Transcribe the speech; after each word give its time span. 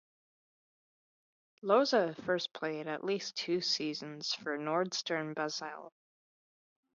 Losa 1.63 2.15
first 2.23 2.53
played 2.53 2.87
at 2.87 3.03
least 3.03 3.35
two 3.37 3.61
seasons 3.61 4.33
for 4.33 4.57
Nordstern 4.57 5.35
Basel. 5.35 5.93